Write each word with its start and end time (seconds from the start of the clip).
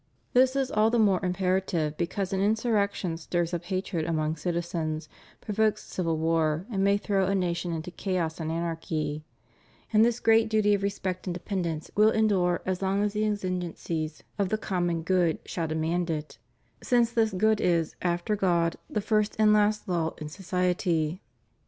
This 0.33 0.55
is 0.55 0.71
all 0.71 0.89
the 0.89 0.97
more 0.97 1.23
imperative 1.23 1.95
because 1.95 2.33
an 2.33 2.41
insurrection 2.41 3.17
stirs 3.17 3.53
up 3.53 3.65
hatred 3.65 4.03
among 4.05 4.35
citizens, 4.35 5.07
provokes 5.41 5.83
civil 5.83 6.17
war, 6.17 6.65
and 6.71 6.83
may 6.83 6.97
throw 6.97 7.27
a 7.27 7.35
nation 7.35 7.71
into 7.71 7.91
chaos 7.91 8.39
and 8.39 8.51
anarchy, 8.51 9.23
and 9.93 10.03
this 10.03 10.19
great 10.19 10.49
duty 10.49 10.73
of 10.73 10.81
respect 10.81 11.27
and 11.27 11.35
dependence 11.35 11.91
Tvill 11.95 12.15
endure 12.15 12.61
1 12.63 12.63
as 12.65 12.81
long 12.81 13.03
as 13.03 13.13
the 13.13 13.25
exigencies 13.27 14.23
of 14.39 14.49
the 14.49 14.57
common 14.57 15.03
good 15.03 15.37
shall 15.45 15.67
demand 15.67 16.09
it, 16.09 16.39
since 16.81 17.11
this 17.11 17.29
good 17.31 17.61
is, 17.61 17.95
after 18.01 18.35
God, 18.35 18.77
the 18.89 19.01
first 19.01 19.35
and 19.37 19.53
last 19.53 19.87
law 19.87 20.15
in 20.17 20.29
society. 20.29 21.21